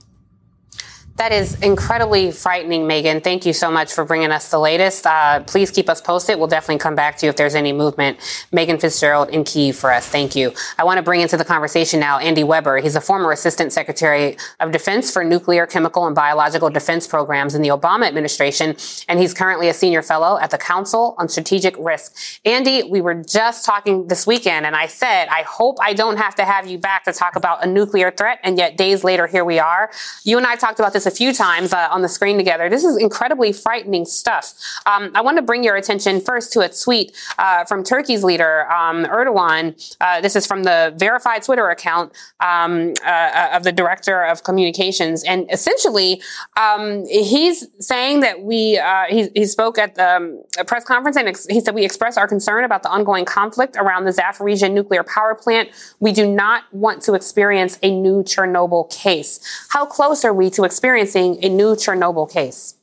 [1.17, 3.21] That is incredibly frightening, Megan.
[3.21, 5.05] Thank you so much for bringing us the latest.
[5.05, 6.39] Uh, please keep us posted.
[6.39, 8.17] We'll definitely come back to you if there's any movement.
[8.51, 10.07] Megan Fitzgerald in Kiev for us.
[10.07, 10.53] Thank you.
[10.79, 12.77] I want to bring into the conversation now Andy Weber.
[12.79, 17.61] He's a former Assistant Secretary of Defense for Nuclear, Chemical, and Biological Defense Programs in
[17.61, 18.75] the Obama administration,
[19.07, 22.15] and he's currently a senior fellow at the Council on Strategic Risk.
[22.43, 26.33] Andy, we were just talking this weekend, and I said, I hope I don't have
[26.35, 29.45] to have you back to talk about a nuclear threat, and yet days later, here
[29.45, 29.91] we are.
[30.23, 32.69] You and I talked about this this a few times uh, on the screen together.
[32.69, 34.53] This is incredibly frightening stuff.
[34.85, 38.69] Um, I want to bring your attention first to a tweet uh, from Turkey's leader,
[38.71, 39.95] um, Erdogan.
[40.01, 45.23] Uh, this is from the verified Twitter account um, uh, of the director of communications.
[45.23, 46.21] And essentially,
[46.57, 51.27] um, he's saying that we, uh, he, he, spoke at the um, press conference and
[51.27, 55.03] ex- he said, we express our concern about the ongoing conflict around the Zaporizhia nuclear
[55.03, 55.69] power plant.
[55.99, 59.39] We do not want to experience a new Chernobyl case.
[59.69, 62.75] How close are we to experiencing experiencing a new Chernobyl case?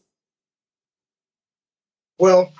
[2.19, 2.53] Well,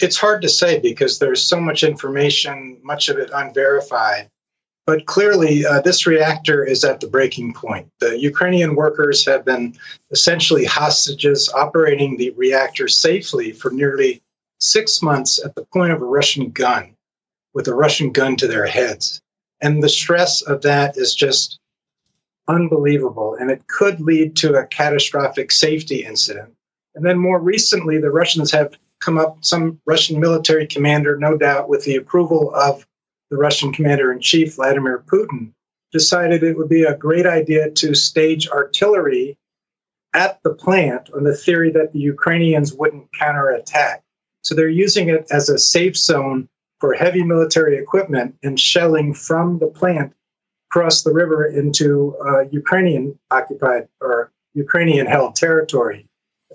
[0.00, 4.28] it's hard to say because there's so much information, much of it unverified.
[4.86, 7.88] But clearly, uh, this reactor is at the breaking point.
[8.00, 9.74] The Ukrainian workers have been
[10.10, 14.22] essentially hostages operating the reactor safely for nearly
[14.60, 16.94] six months at the point of a Russian gun,
[17.54, 19.20] with a Russian gun to their heads.
[19.60, 21.58] And the stress of that is just
[22.50, 26.52] unbelievable, and it could lead to a catastrophic safety incident.
[26.94, 31.68] And then more recently, the Russians have come up, some Russian military commander, no doubt
[31.68, 32.86] with the approval of
[33.30, 35.52] the Russian commander in chief, Vladimir Putin,
[35.92, 39.38] decided it would be a great idea to stage artillery
[40.12, 44.02] at the plant on the theory that the Ukrainians wouldn't counterattack.
[44.42, 46.48] So they're using it as a safe zone
[46.80, 50.14] for heavy military equipment and shelling from the plant
[50.70, 56.06] cross the river into uh, Ukrainian occupied or Ukrainian held territory.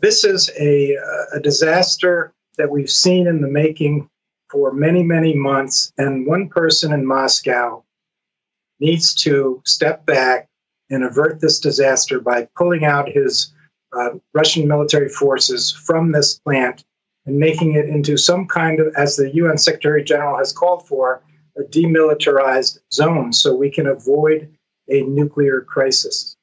[0.01, 0.97] This is a,
[1.33, 4.09] a disaster that we've seen in the making
[4.49, 5.91] for many, many months.
[5.97, 7.83] And one person in Moscow
[8.79, 10.47] needs to step back
[10.89, 13.53] and avert this disaster by pulling out his
[13.93, 16.83] uh, Russian military forces from this plant
[17.25, 21.23] and making it into some kind of, as the UN Secretary General has called for,
[21.57, 24.49] a demilitarized zone so we can avoid
[24.89, 26.34] a nuclear crisis.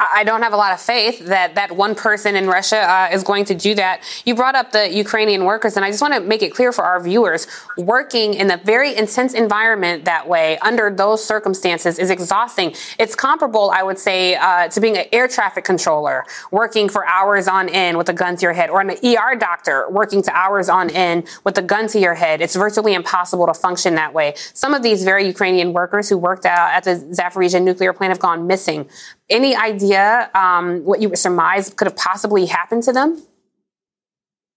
[0.00, 3.22] I don't have a lot of faith that that one person in Russia uh, is
[3.22, 4.02] going to do that.
[4.24, 6.84] You brought up the Ukrainian workers, and I just want to make it clear for
[6.84, 12.74] our viewers working in a very intense environment that way under those circumstances is exhausting.
[12.98, 17.46] It's comparable, I would say, uh, to being an air traffic controller working for hours
[17.46, 20.70] on end with a gun to your head, or an ER doctor working to hours
[20.70, 22.40] on end with a gun to your head.
[22.40, 24.32] It's virtually impossible to function that way.
[24.54, 28.18] Some of these very Ukrainian workers who worked out at the Zaporizhia nuclear plant have
[28.18, 28.88] gone missing.
[29.28, 33.22] Any idea um, what you would surmise could have possibly happened to them?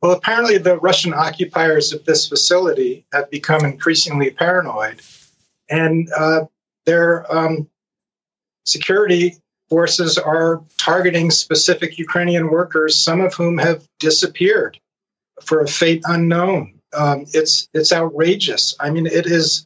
[0.02, 5.02] Well, apparently, the Russian occupiers of this facility have become increasingly paranoid,
[5.69, 6.46] and uh,
[6.86, 7.69] their um,
[8.65, 9.38] security
[9.69, 14.78] forces are targeting specific Ukrainian workers, some of whom have disappeared
[15.41, 16.80] for a fate unknown.
[16.93, 18.76] Um, it's it's outrageous.
[18.80, 19.65] I mean, it is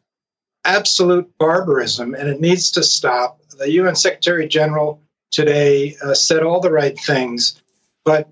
[0.66, 3.40] absolute barbarism, and it needs to stop.
[3.58, 7.62] The UN Secretary General today uh, said all the right things,
[8.04, 8.30] but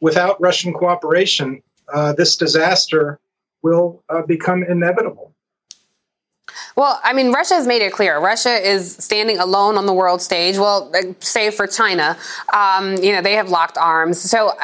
[0.00, 3.20] without Russian cooperation, uh, this disaster
[3.62, 5.33] will uh, become inevitable.
[6.76, 8.18] Well, I mean, Russia has made it clear.
[8.18, 10.58] Russia is standing alone on the world stage.
[10.58, 12.16] Well, save for China,
[12.52, 14.20] um, you know, they have locked arms.
[14.20, 14.54] So, uh,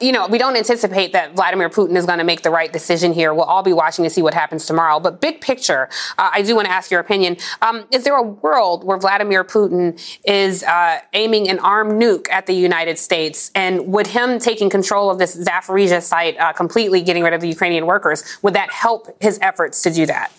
[0.00, 3.12] you know, we don't anticipate that Vladimir Putin is going to make the right decision
[3.12, 3.34] here.
[3.34, 4.98] We'll all be watching to see what happens tomorrow.
[4.98, 7.36] But big picture, uh, I do want to ask your opinion.
[7.60, 12.46] Um, is there a world where Vladimir Putin is uh, aiming an armed nuke at
[12.46, 13.50] the United States?
[13.54, 17.48] And would him taking control of this Zaporizhia site, uh, completely getting rid of the
[17.48, 20.32] Ukrainian workers, would that help his efforts to do that?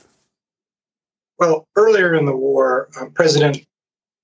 [1.39, 3.65] Well, earlier in the war, uh, President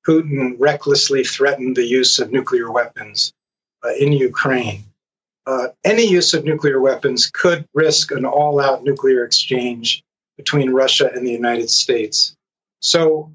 [0.05, 3.33] Putin recklessly threatened the use of nuclear weapons
[3.83, 4.83] uh, in Ukraine.
[5.47, 10.03] Uh, any use of nuclear weapons could risk an all out nuclear exchange
[10.35, 12.35] between Russia and the United States.
[12.81, 13.31] So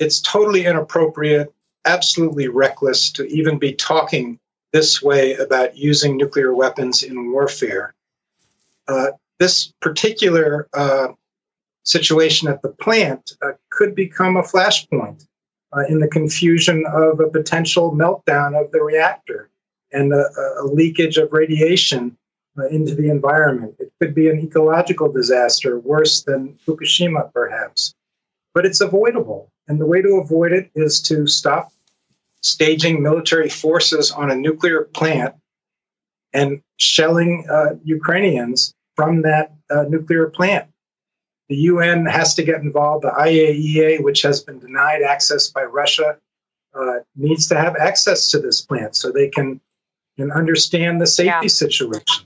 [0.00, 1.52] it's totally inappropriate,
[1.84, 4.40] absolutely reckless to even be talking
[4.72, 7.94] this way about using nuclear weapons in warfare.
[8.88, 11.08] Uh, this particular uh,
[11.84, 15.26] situation at the plant uh, could become a flashpoint
[15.72, 19.50] uh, in the confusion of a potential meltdown of the reactor
[19.92, 20.24] and a,
[20.60, 22.16] a leakage of radiation
[22.58, 23.74] uh, into the environment.
[23.78, 27.94] It could be an ecological disaster worse than Fukushima, perhaps.
[28.54, 29.50] But it's avoidable.
[29.68, 31.72] And the way to avoid it is to stop
[32.42, 35.34] staging military forces on a nuclear plant
[36.32, 40.68] and shelling uh, Ukrainians from that uh, nuclear plant.
[41.52, 43.04] The UN has to get involved.
[43.04, 46.16] The IAEA, which has been denied access by Russia,
[46.72, 49.60] uh, needs to have access to this plant so they can,
[50.16, 51.48] can understand the safety yeah.
[51.48, 52.24] situation.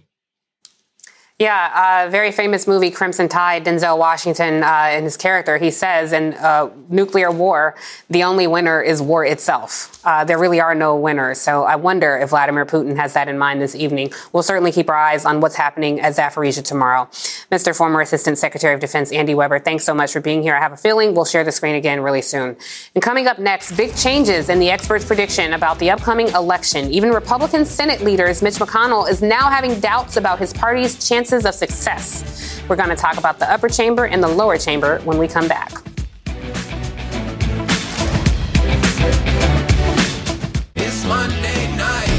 [1.38, 3.62] Yeah, uh, very famous movie Crimson Tide.
[3.62, 7.75] Denzel Washington uh, his character, he says in uh, nuclear war,
[8.09, 10.01] the only winner is war itself.
[10.03, 11.38] Uh, there really are no winners.
[11.38, 14.12] So I wonder if Vladimir Putin has that in mind this evening.
[14.33, 17.05] We'll certainly keep our eyes on what's happening at Zaporizhia tomorrow.
[17.53, 17.77] Mr.
[17.77, 20.55] Former Assistant Secretary of Defense Andy Weber, thanks so much for being here.
[20.57, 22.57] I have a feeling we'll share the screen again really soon.
[22.94, 26.90] And coming up next, big changes in the experts' prediction about the upcoming election.
[26.90, 31.45] Even Republican Senate leaders Mitch McConnell is now having doubts about his party's chances chances
[31.45, 32.62] of success.
[32.69, 35.49] We're going to talk about the upper chamber and the lower chamber when we come
[35.49, 35.73] back.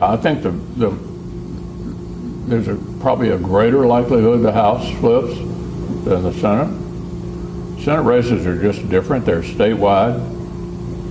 [0.00, 0.90] I think the, the
[2.46, 5.36] there's a, probably a greater likelihood the House flips
[6.04, 7.82] than the Senate.
[7.82, 9.24] Senate races are just different.
[9.24, 10.20] They're statewide.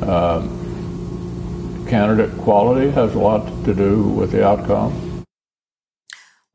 [0.02, 0.42] Uh,
[1.90, 5.05] candidate quality has a lot to do with the outcome.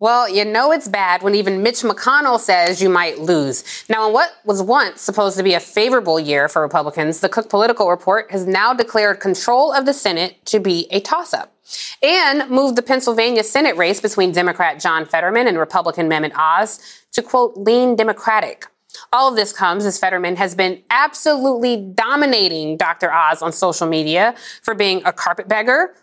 [0.01, 3.85] Well, you know it's bad when even Mitch McConnell says you might lose.
[3.91, 7.51] Now, in what was once supposed to be a favorable year for Republicans, the Cook
[7.51, 11.55] Political Report has now declared control of the Senate to be a toss up
[12.03, 16.81] and moved the Pennsylvania Senate race between Democrat John Fetterman and Republican Mehmet Oz
[17.13, 18.69] to quote, lean Democratic.
[19.13, 23.13] All of this comes as Fetterman has been absolutely dominating Dr.
[23.13, 25.95] Oz on social media for being a carpetbagger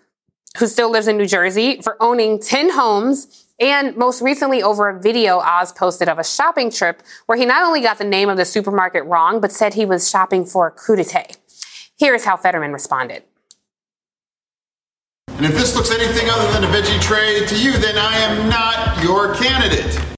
[0.60, 5.00] who still lives in New Jersey, for owning 10 homes and most recently, over a
[5.00, 8.38] video Oz posted of a shopping trip where he not only got the name of
[8.38, 11.36] the supermarket wrong, but said he was shopping for a crudité.
[11.98, 13.24] Here's how Fetterman responded.
[15.28, 18.50] And if this looks anything other than a veggie tray to you, then I am
[18.50, 20.17] not your candidate.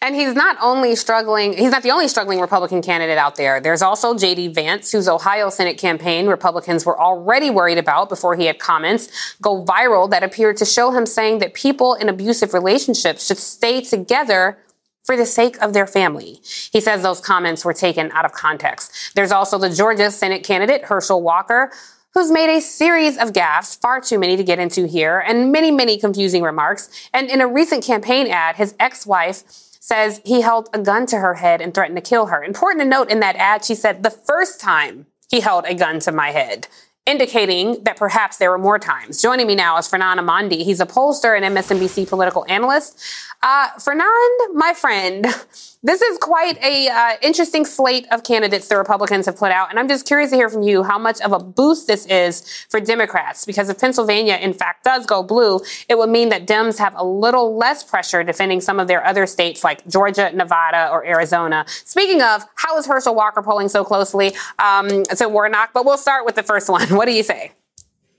[0.00, 3.60] And he's not only struggling, he's not the only struggling Republican candidate out there.
[3.60, 4.48] There's also J.D.
[4.48, 9.64] Vance, whose Ohio Senate campaign Republicans were already worried about before he had comments go
[9.64, 14.58] viral that appeared to show him saying that people in abusive relationships should stay together
[15.02, 16.38] for the sake of their family.
[16.70, 19.14] He says those comments were taken out of context.
[19.14, 21.72] There's also the Georgia Senate candidate, Herschel Walker,
[22.14, 25.70] who's made a series of gaffes, far too many to get into here, and many,
[25.70, 27.08] many confusing remarks.
[27.12, 29.44] And in a recent campaign ad, his ex-wife
[29.80, 32.42] says he held a gun to her head and threatened to kill her.
[32.42, 36.00] Important to note in that ad, she said, the first time he held a gun
[36.00, 36.68] to my head,
[37.06, 39.20] indicating that perhaps there were more times.
[39.20, 40.64] Joining me now is Fernand Amandi.
[40.64, 43.00] He's a pollster and MSNBC political analyst.
[43.40, 45.24] Uh, Fernand, my friend,
[45.82, 49.78] this is quite a uh, interesting slate of candidates the Republicans have put out, and
[49.78, 52.80] I'm just curious to hear from you how much of a boost this is for
[52.80, 53.44] Democrats.
[53.44, 57.04] Because if Pennsylvania, in fact, does go blue, it would mean that Dems have a
[57.04, 61.64] little less pressure defending some of their other states like Georgia, Nevada, or Arizona.
[61.68, 65.70] Speaking of, how is Herschel Walker polling so closely um, to Warnock?
[65.72, 66.88] But we'll start with the first one.
[66.98, 67.52] What do you say?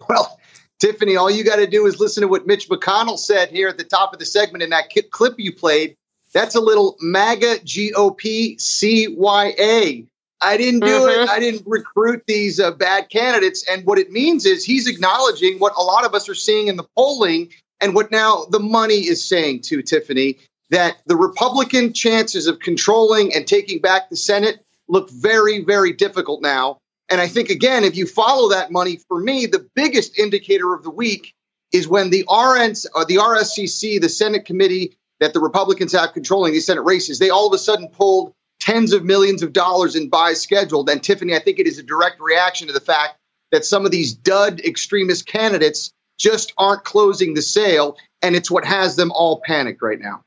[0.08, 0.39] Well,
[0.80, 3.78] Tiffany, all you got to do is listen to what Mitch McConnell said here at
[3.78, 5.96] the top of the segment in that clip you played.
[6.34, 10.08] That's a little MAGA GOP CYA.
[10.42, 11.24] I didn't do mm-hmm.
[11.24, 11.30] it.
[11.30, 13.66] I didn't recruit these uh, bad candidates.
[13.70, 16.78] And what it means is he's acknowledging what a lot of us are seeing in
[16.78, 17.52] the polling
[17.82, 20.38] and what now the money is saying to Tiffany
[20.70, 26.42] that the Republican chances of controlling and taking back the Senate look very, very difficult
[26.42, 26.79] now.
[27.10, 30.84] And I think, again, if you follow that money, for me, the biggest indicator of
[30.84, 31.34] the week
[31.72, 36.14] is when the RNs, or uh, the RSCC, the Senate committee that the Republicans have
[36.14, 39.96] controlling these Senate races, they all of a sudden pulled tens of millions of dollars
[39.96, 40.90] in buys scheduled.
[40.90, 43.16] And Tiffany, I think it is a direct reaction to the fact
[43.52, 47.98] that some of these dud extremist candidates just aren't closing the sale.
[48.22, 50.24] And it's what has them all panicked right now.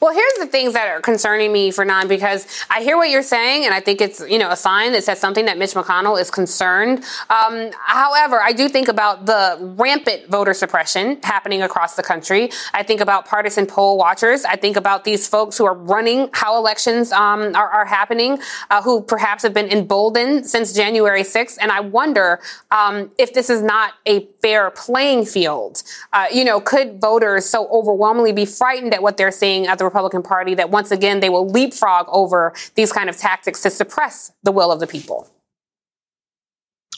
[0.00, 3.22] Well, here's the things that are concerning me, for Fernand, because I hear what you're
[3.22, 6.18] saying, and I think it's you know a sign that says something that Mitch McConnell
[6.18, 7.04] is concerned.
[7.28, 12.50] Um, however, I do think about the rampant voter suppression happening across the country.
[12.72, 14.46] I think about partisan poll watchers.
[14.46, 18.38] I think about these folks who are running how elections um, are, are, happening,
[18.70, 23.50] uh, who perhaps have been emboldened since January 6th, and I wonder um, if this
[23.50, 25.82] is not a fair playing field.
[26.14, 29.66] Uh, you know, could voters so overwhelmingly be frightened at what they're seeing?
[29.78, 33.70] The Republican Party that once again they will leapfrog over these kind of tactics to
[33.70, 35.28] suppress the will of the people?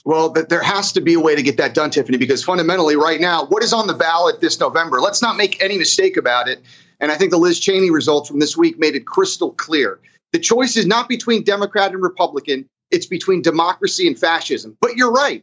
[0.04, 3.20] Well, there has to be a way to get that done, Tiffany, because fundamentally, right
[3.20, 5.00] now, what is on the ballot this November?
[5.00, 6.62] Let's not make any mistake about it.
[7.00, 9.98] And I think the Liz Cheney results from this week made it crystal clear.
[10.32, 14.76] The choice is not between Democrat and Republican, it's between democracy and fascism.
[14.80, 15.42] But you're right.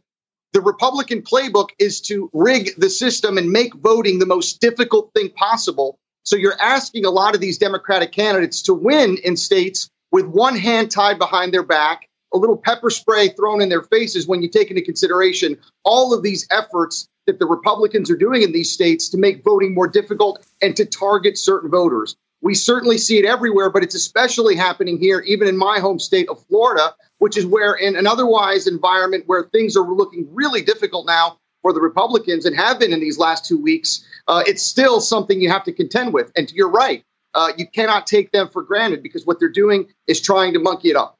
[0.54, 5.28] The Republican playbook is to rig the system and make voting the most difficult thing
[5.30, 10.26] possible so you're asking a lot of these Democratic candidates to win in states with
[10.26, 14.42] one hand tied behind their back, a little pepper spray thrown in their faces when
[14.42, 18.72] you take into consideration all of these efforts that the Republicans are doing in these
[18.72, 22.16] states to make voting more difficult and to target certain voters.
[22.42, 26.28] We certainly see it everywhere, but it's especially happening here, even in my home state
[26.28, 31.06] of Florida, which is where, in an otherwise environment where things are looking really difficult
[31.06, 35.00] now for the Republicans and have been in these last two weeks, uh, it's still
[35.00, 36.30] something you have to contend with.
[36.36, 37.02] And you're right.
[37.32, 40.90] Uh, you cannot take them for granted because what they're doing is trying to monkey
[40.90, 41.18] it up.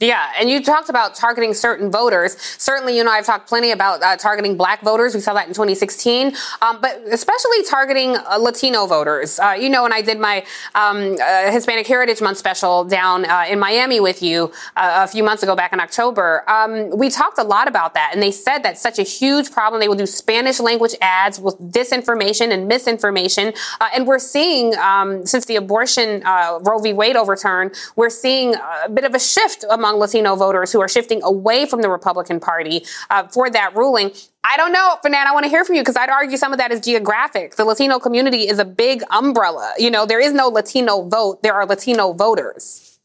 [0.00, 2.36] Yeah, and you talked about targeting certain voters.
[2.58, 5.14] Certainly, you know, I've talked plenty about uh, targeting black voters.
[5.14, 9.38] We saw that in 2016, um, but especially targeting uh, Latino voters.
[9.38, 13.44] Uh, you know, when I did my um, uh, Hispanic Heritage Month special down uh,
[13.48, 17.38] in Miami with you uh, a few months ago, back in October, um, we talked
[17.38, 18.10] a lot about that.
[18.12, 19.78] And they said that's such a huge problem.
[19.78, 23.52] They will do Spanish language ads with disinformation and misinformation.
[23.94, 26.92] and we're seeing, um, since the abortion Roe v.
[26.92, 30.88] Wade overturn, we're seeing a bit of a shift among among Latino voters who are
[30.88, 34.12] shifting away from the Republican Party uh, for that ruling.
[34.42, 35.28] I don't know, Fernand.
[35.28, 37.56] I want to hear from you because I'd argue some of that is geographic.
[37.56, 39.74] The Latino community is a big umbrella.
[39.78, 41.42] You know, there is no Latino vote.
[41.42, 42.98] There are Latino voters.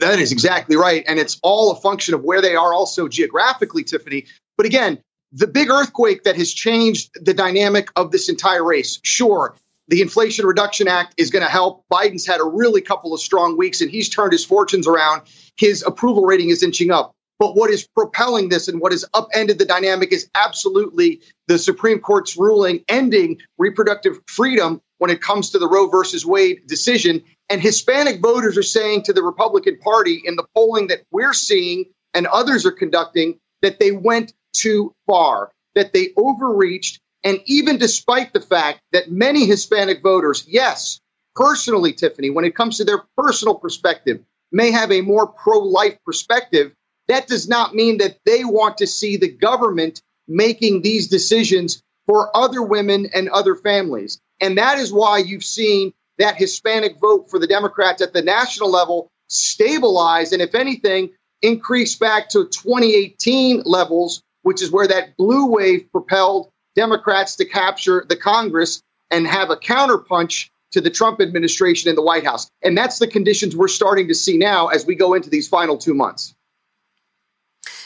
[0.00, 1.02] That is exactly right.
[1.08, 4.26] And it's all a function of where they are also geographically, Tiffany.
[4.58, 4.98] But again,
[5.32, 9.54] the big earthquake that has changed the dynamic of this entire race, sure,
[9.88, 11.84] the Inflation Reduction Act is going to help.
[11.90, 15.22] Biden's had a really couple of strong weeks and he's turned his fortunes around.
[15.56, 17.14] His approval rating is inching up.
[17.38, 22.00] But what is propelling this and what has upended the dynamic is absolutely the Supreme
[22.00, 27.22] Court's ruling ending reproductive freedom when it comes to the Roe versus Wade decision.
[27.48, 31.84] And Hispanic voters are saying to the Republican Party in the polling that we're seeing
[32.12, 37.00] and others are conducting that they went too far, that they overreached.
[37.24, 41.00] And even despite the fact that many Hispanic voters, yes,
[41.34, 45.98] personally, Tiffany, when it comes to their personal perspective, may have a more pro life
[46.04, 46.72] perspective,
[47.08, 52.34] that does not mean that they want to see the government making these decisions for
[52.36, 54.20] other women and other families.
[54.40, 58.70] And that is why you've seen that Hispanic vote for the Democrats at the national
[58.70, 61.10] level stabilize and, if anything,
[61.42, 68.06] increase back to 2018 levels, which is where that blue wave propelled Democrats to capture
[68.08, 72.48] the Congress and have a counterpunch to the Trump administration in the White House.
[72.62, 75.76] And that's the conditions we're starting to see now as we go into these final
[75.76, 76.36] two months.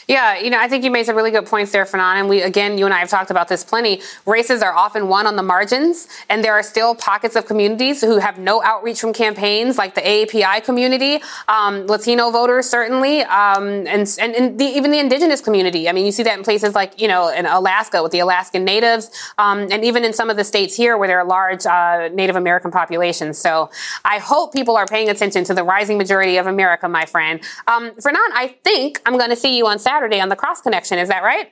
[0.07, 2.19] Yeah, you know, I think you made some really good points there, Fernand.
[2.19, 4.01] And we, again, you and I have talked about this plenty.
[4.25, 8.17] Races are often won on the margins, and there are still pockets of communities who
[8.17, 14.03] have no outreach from campaigns, like the AAPI community, um, Latino voters certainly, um, and
[14.19, 15.87] and, and the, even the indigenous community.
[15.87, 18.65] I mean, you see that in places like you know in Alaska with the Alaskan
[18.65, 22.09] Natives, um, and even in some of the states here where there are large uh,
[22.09, 23.37] Native American populations.
[23.37, 23.69] So
[24.03, 27.41] I hope people are paying attention to the rising majority of America, my friend.
[27.67, 29.92] Um, Fernand, I think I'm going to see you on Saturday.
[29.93, 30.97] Saturday on the Cross Connection.
[30.97, 31.51] Is that right?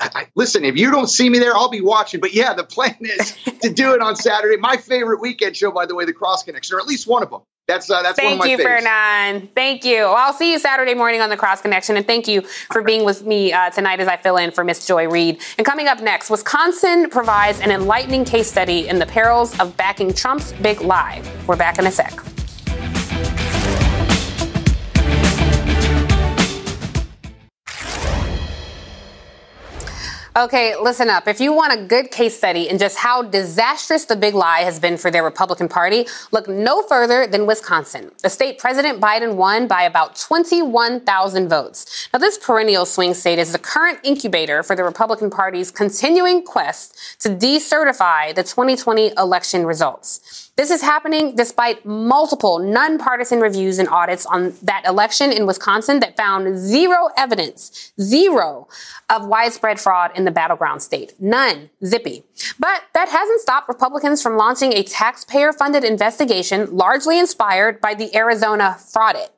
[0.00, 2.20] I, listen, if you don't see me there, I'll be watching.
[2.20, 4.56] But yeah, the plan is to do it on Saturday.
[4.58, 7.30] My favorite weekend show, by the way, the Cross Connection, or at least one of
[7.30, 7.40] them.
[7.66, 9.54] That's uh, that's thank one of my you, Fernand.
[9.54, 10.02] Thank you.
[10.02, 13.04] Well, I'll see you Saturday morning on the Cross Connection, and thank you for being
[13.04, 15.40] with me uh, tonight as I fill in for Miss Joy Reid.
[15.56, 20.14] And coming up next, Wisconsin provides an enlightening case study in the perils of backing
[20.14, 21.22] Trump's big lie.
[21.46, 22.22] We're back in a sec.
[30.36, 31.26] Okay, listen up.
[31.26, 34.78] If you want a good case study in just how disastrous the big lie has
[34.78, 38.12] been for their Republican Party, look no further than Wisconsin.
[38.22, 42.08] The state President Biden won by about 21,000 votes.
[42.12, 47.20] Now, this perennial swing state is the current incubator for the Republican Party's continuing quest
[47.20, 50.47] to decertify the 2020 election results.
[50.58, 56.16] This is happening despite multiple nonpartisan reviews and audits on that election in Wisconsin that
[56.16, 58.66] found zero evidence, zero
[59.08, 61.14] of widespread fraud in the battleground state.
[61.20, 61.70] None.
[61.84, 62.24] Zippy.
[62.58, 68.12] But that hasn't stopped Republicans from launching a taxpayer funded investigation largely inspired by the
[68.16, 69.28] Arizona fraudit.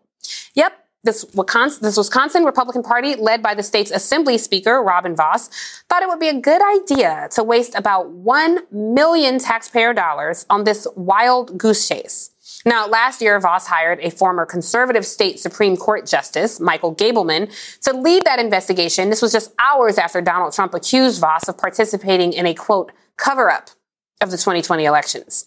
[0.54, 5.48] Yep, this Wisconsin, this Wisconsin Republican Party, led by the state's Assembly Speaker, Robin Vos,
[5.88, 10.64] thought it would be a good idea to waste about 1 million taxpayer dollars on
[10.64, 12.30] this wild goose chase.
[12.66, 17.51] Now, last year, Vos hired a former conservative state Supreme Court Justice, Michael Gableman,
[17.82, 19.09] to lead that investigation.
[19.09, 23.51] This was just hours after Donald Trump accused Vos of participating in a quote, cover
[23.51, 23.70] up
[24.20, 25.46] of the 2020 elections.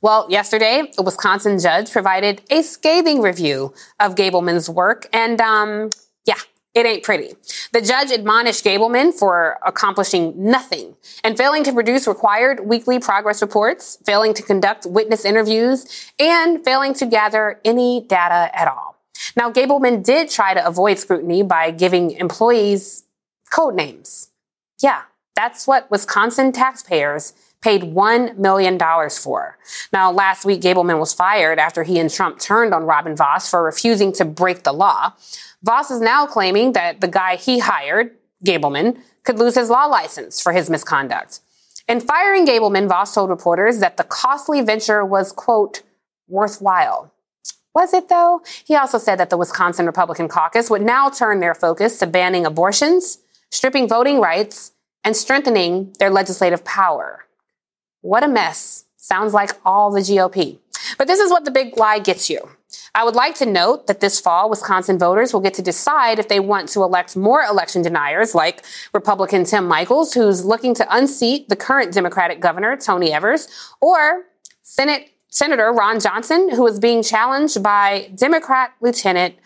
[0.00, 5.90] Well, yesterday, a Wisconsin judge provided a scathing review of Gableman's work, and um,
[6.26, 6.38] yeah,
[6.74, 7.34] it ain't pretty.
[7.72, 13.98] The judge admonished Gableman for accomplishing nothing and failing to produce required weekly progress reports,
[14.04, 18.96] failing to conduct witness interviews, and failing to gather any data at all.
[19.36, 23.04] Now, Gableman did try to avoid scrutiny by giving employees
[23.50, 24.30] code names.
[24.82, 25.02] Yeah,
[25.36, 27.32] that's what Wisconsin taxpayers
[27.64, 29.56] paid $1 million for.
[29.90, 33.62] Now, last week, Gableman was fired after he and Trump turned on Robin Vos for
[33.62, 35.14] refusing to break the law.
[35.62, 38.10] Vos is now claiming that the guy he hired,
[38.44, 41.40] Gableman, could lose his law license for his misconduct.
[41.88, 45.82] In firing Gableman, Vos told reporters that the costly venture was, quote,
[46.28, 47.12] worthwhile.
[47.74, 48.42] Was it though?
[48.64, 52.44] He also said that the Wisconsin Republican caucus would now turn their focus to banning
[52.44, 53.18] abortions,
[53.50, 57.23] stripping voting rights, and strengthening their legislative power.
[58.04, 58.84] What a mess.
[58.98, 60.58] Sounds like all the GOP.
[60.98, 62.50] But this is what the big lie gets you.
[62.94, 66.28] I would like to note that this fall, Wisconsin voters will get to decide if
[66.28, 71.48] they want to elect more election deniers like Republican Tim Michels, who's looking to unseat
[71.48, 73.48] the current Democratic governor, Tony Evers,
[73.80, 74.24] or
[74.62, 79.36] Senate Senator Ron Johnson, who is being challenged by Democrat Lieutenant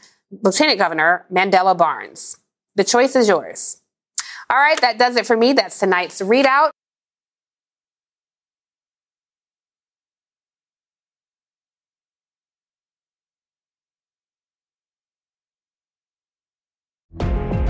[0.43, 2.39] Lieutenant Governor Mandela Barnes.
[2.75, 3.77] The choice is yours.
[4.51, 5.53] All right, that does it for me.
[5.53, 6.71] That's tonight's ReidOut.